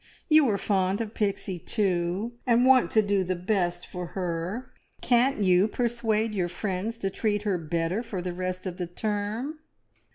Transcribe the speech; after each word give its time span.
You 0.29 0.49
are 0.49 0.57
fond 0.57 0.99
of 0.99 1.13
Pixie 1.13 1.59
too, 1.59 2.31
and 2.47 2.65
want 2.65 2.89
to 2.89 3.03
do 3.03 3.23
the 3.23 3.35
best 3.35 3.85
for 3.85 4.07
her. 4.17 4.71
Can't 4.99 5.37
you 5.43 5.67
persuade 5.67 6.33
your 6.33 6.47
friends 6.49 6.97
to 6.97 7.11
treat 7.11 7.43
her 7.43 7.59
better 7.59 8.01
for 8.01 8.19
the 8.19 8.33
rest 8.33 8.65
of 8.65 8.77
the 8.77 8.87
term?" 8.87 9.59